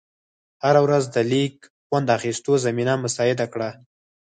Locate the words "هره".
0.63-0.81